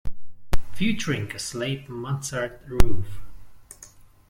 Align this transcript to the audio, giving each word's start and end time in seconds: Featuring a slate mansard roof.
Featuring 0.73 1.31
a 1.33 1.37
slate 1.37 1.87
mansard 1.87 2.59
roof. 2.67 3.21